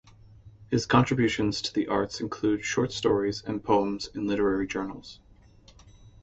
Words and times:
His 0.71 0.87
contributions 0.87 1.61
to 1.61 1.71
the 1.71 1.85
arts 1.85 2.21
include 2.21 2.65
short 2.65 2.91
stories 2.91 3.43
and 3.45 3.63
poems 3.63 4.07
in 4.15 4.25
literary 4.25 4.65
journals. 4.65 5.19